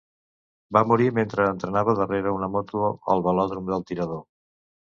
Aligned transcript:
Va 0.77 0.81
morir 0.91 1.09
mentre 1.17 1.45
entrenava 1.49 1.95
darrere 2.01 2.33
una 2.39 2.51
moto 2.55 2.89
al 3.17 3.25
velòdrom 3.29 3.71
del 3.73 3.89
Tirador. 3.93 4.27